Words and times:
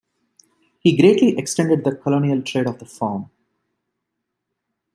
He 0.79 0.97
greatly 0.97 1.37
extended 1.37 1.83
the 1.83 1.93
colonial 1.95 2.41
trade 2.41 2.65
of 2.65 2.79
the 2.79 2.87
firm. 2.87 3.29